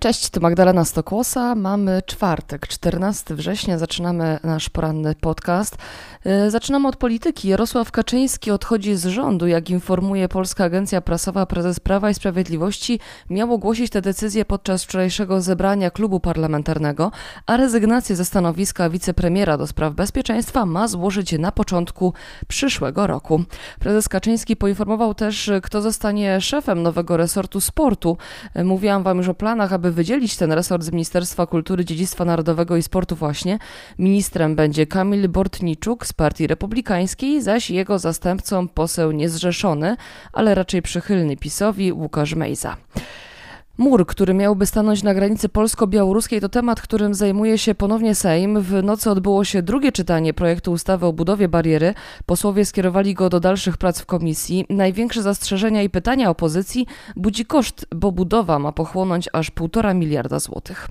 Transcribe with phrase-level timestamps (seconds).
[0.00, 1.54] Cześć, tu Magdalena Stokłosa.
[1.54, 3.78] Mamy czwartek, 14 września.
[3.78, 5.76] Zaczynamy nasz poranny podcast.
[6.24, 7.48] E, zaczynamy od polityki.
[7.48, 9.46] Jarosław Kaczyński odchodzi z rządu.
[9.46, 13.00] Jak informuje Polska Agencja Prasowa, prezes Prawa i Sprawiedliwości
[13.30, 17.12] miał ogłosić tę decyzję podczas wczorajszego zebrania klubu parlamentarnego,
[17.46, 22.12] a rezygnację ze stanowiska wicepremiera do spraw bezpieczeństwa ma złożyć na początku
[22.48, 23.44] przyszłego roku.
[23.80, 28.16] Prezes Kaczyński poinformował też, kto zostanie szefem nowego resortu sportu.
[28.54, 32.76] E, mówiłam wam już o planach, aby wydzielić ten resort z Ministerstwa Kultury, Dziedzictwa Narodowego
[32.76, 33.58] i Sportu właśnie.
[33.98, 39.96] Ministrem będzie Kamil Bortniczuk z Partii Republikańskiej, zaś jego zastępcą poseł niezrzeszony,
[40.32, 42.76] ale raczej przychylny PiSowi Łukasz Mejza.
[43.78, 48.60] Mur, który miałby stanąć na granicy polsko-białoruskiej, to temat, którym zajmuje się ponownie Sejm.
[48.60, 51.94] W nocy odbyło się drugie czytanie projektu ustawy o budowie bariery.
[52.26, 54.66] Posłowie skierowali go do dalszych prac w komisji.
[54.70, 56.86] Największe zastrzeżenia i pytania opozycji
[57.16, 60.88] budzi koszt, bo budowa ma pochłonąć aż 1,5 miliarda złotych.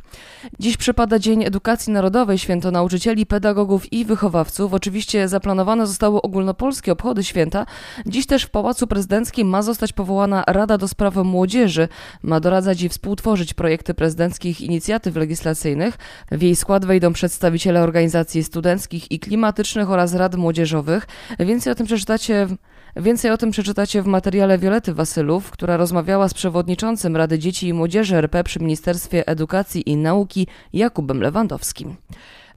[0.60, 4.74] Dziś przypada Dzień Edukacji Narodowej, święto nauczycieli, pedagogów i wychowawców.
[4.74, 7.66] Oczywiście zaplanowane zostały ogólnopolskie obchody święta.
[8.06, 11.88] Dziś też w Pałacu Prezydenckim ma zostać powołana Rada do Spraw Młodzieży.
[12.24, 15.98] Ma doradzać i współtworzyć projekty prezydenckich inicjatyw legislacyjnych.
[16.32, 21.08] W jej skład wejdą przedstawiciele organizacji studenckich i klimatycznych oraz rad młodzieżowych.
[21.40, 22.48] Więcej o tym przeczytacie
[22.96, 27.74] Więcej o tym przeczytacie w materiale Wiolety Wasylów, która rozmawiała z przewodniczącym Rady Dzieci i
[27.74, 31.96] Młodzieży RP przy Ministerstwie Edukacji i Nauki Jakubem Lewandowskim.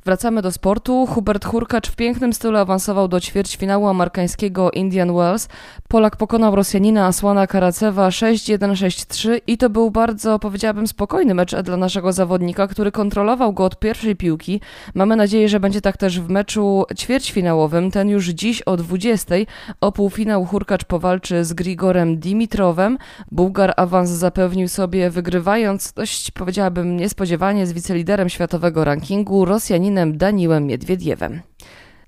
[0.05, 1.07] Wracamy do sportu.
[1.07, 5.49] Hubert Hurkacz w pięknym stylu awansował do ćwierćfinału amerykańskiego Indian Wells.
[5.89, 12.13] Polak pokonał Rosjanina Asłana Karacewa 6-1-6-3 i to był bardzo, powiedziałabym, spokojny mecz dla naszego
[12.13, 14.61] zawodnika, który kontrolował go od pierwszej piłki.
[14.95, 17.91] Mamy nadzieję, że będzie tak też w meczu ćwierćfinałowym.
[17.91, 19.35] Ten już dziś o 20.
[19.81, 22.99] O półfinał Hurkacz powalczy z Grigorem Dimitrowem.
[23.31, 30.67] Bułgar awans zapewnił sobie wygrywając dość, powiedziałabym, niespodziewanie z wiceliderem światowego rankingu Rosjaninem Rosjaninem Daniłem
[30.67, 31.41] Miedwiediewem.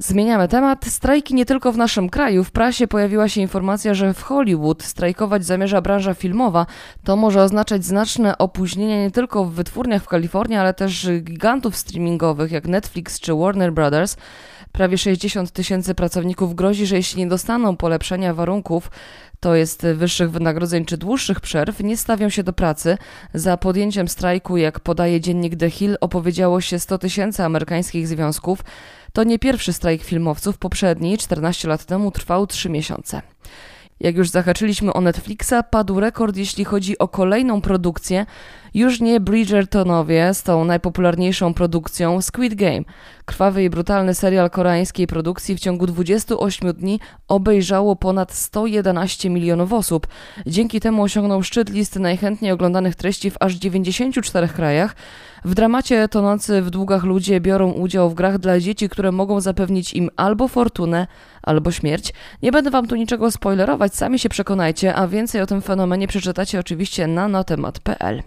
[0.04, 0.84] Zmieniamy temat.
[0.84, 2.44] Strajki nie tylko w naszym kraju.
[2.44, 6.66] W prasie pojawiła się informacja, że w Hollywood strajkować zamierza branża filmowa.
[7.04, 12.52] To może oznaczać znaczne opóźnienie nie tylko w wytwórniach w Kalifornii, ale też gigantów streamingowych
[12.52, 14.16] jak Netflix czy Warner Brothers.
[14.72, 18.90] Prawie 60 tysięcy pracowników grozi, że jeśli nie dostaną polepszenia warunków,
[19.40, 22.98] to jest wyższych wynagrodzeń czy dłuższych przerw, nie stawią się do pracy.
[23.34, 28.64] Za podjęciem strajku, jak podaje dziennik The Hill, opowiedziało się 100 tysięcy amerykańskich związków.
[29.12, 33.22] To nie pierwszy strajk filmowców, poprzedni 14 lat temu trwał 3 miesiące.
[34.00, 38.26] Jak już zahaczyliśmy o Netflixa, padł rekord, jeśli chodzi o kolejną produkcję.
[38.74, 42.82] Już nie Bridgertonowie z tą najpopularniejszą produkcją Squid Game.
[43.32, 50.06] Krwawy i brutalny serial koreańskiej produkcji w ciągu 28 dni obejrzało ponad 111 milionów osób.
[50.46, 54.96] Dzięki temu osiągnął szczyt listy najchętniej oglądanych treści w aż 94 krajach.
[55.44, 59.94] W dramacie tonący w długach ludzie biorą udział w grach dla dzieci, które mogą zapewnić
[59.94, 61.06] im albo fortunę,
[61.42, 62.12] albo śmierć.
[62.42, 66.60] Nie będę wam tu niczego spoilerować, sami się przekonajcie, a więcej o tym fenomenie przeczytacie
[66.60, 68.22] oczywiście na natemat.pl.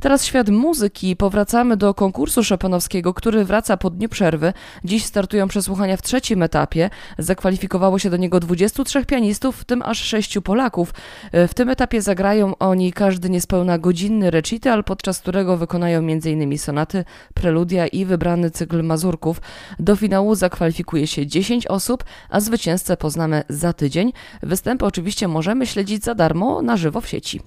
[0.00, 1.16] Teraz świat muzyki.
[1.16, 4.41] Powracamy do konkursu Chopinowskiego, który wraca po dniu przerwy.
[4.84, 6.90] Dziś startują przesłuchania w trzecim etapie.
[7.18, 10.94] Zakwalifikowało się do niego 23 pianistów, w tym aż 6 Polaków.
[11.32, 16.58] W tym etapie zagrają oni każdy niespełna godzinny recital, podczas którego wykonają m.in.
[16.58, 17.04] sonaty,
[17.34, 19.40] preludia i wybrany cykl mazurków.
[19.78, 24.12] Do finału zakwalifikuje się 10 osób, a zwycięzcę poznamy za tydzień.
[24.42, 27.40] Występy oczywiście możemy śledzić za darmo na żywo w sieci.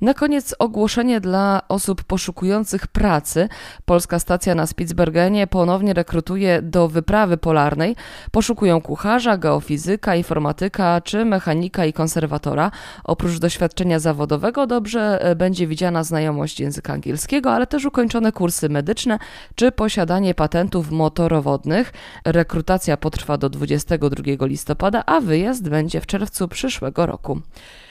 [0.00, 3.48] Na koniec ogłoszenie dla osób poszukujących pracy.
[3.84, 6.17] Polska stacja na Spitsbergenie ponownie rekrutuje
[6.62, 7.96] do wyprawy polarnej.
[8.30, 12.70] Poszukują kucharza, geofizyka, informatyka czy mechanika i konserwatora.
[13.04, 19.18] Oprócz doświadczenia zawodowego dobrze e, będzie widziana znajomość języka angielskiego, ale też ukończone kursy medyczne
[19.54, 21.92] czy posiadanie patentów motorowodnych.
[22.24, 27.40] Rekrutacja potrwa do 22 listopada, a wyjazd będzie w czerwcu przyszłego roku.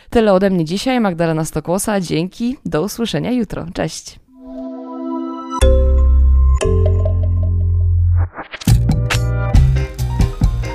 [0.09, 0.99] Tyle ode mnie dzisiaj.
[0.99, 2.01] Magdalena Stokłosa.
[2.01, 2.57] Dzięki.
[2.65, 3.65] Do usłyszenia jutro.
[3.73, 4.26] Cześć.